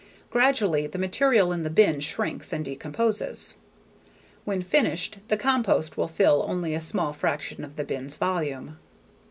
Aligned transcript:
Gradually 0.31 0.87
the 0.87 0.97
material 0.97 1.51
in 1.51 1.61
the 1.61 1.69
bin 1.69 1.99
shrinks 1.99 2.51
and 2.51 2.65
decomposes. 2.65 3.57
When 4.45 4.63
finished, 4.63 5.19
the 5.27 5.37
compost 5.37 5.95
will 5.95 6.07
fill 6.07 6.43
only 6.49 6.73
a 6.73 6.81
small 6.81 7.13
fraction 7.13 7.63
of 7.63 7.75
the 7.75 7.83
bin's 7.85 8.15
volume. 8.17 8.77